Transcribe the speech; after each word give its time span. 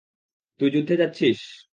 তুই 0.59 0.69
যুদ্ধে 0.71 0.95
যাচ্ছিস? 0.97 1.39